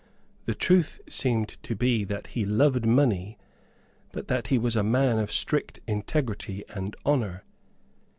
[0.45, 3.37] The truth seems to be that he loved money,
[4.11, 7.43] but that he was a man of strict integrity and honour.